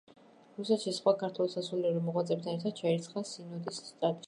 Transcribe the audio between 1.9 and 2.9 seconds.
მოღვაწეებთან ერთად